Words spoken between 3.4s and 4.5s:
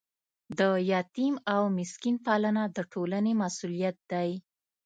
مسؤلیت دی.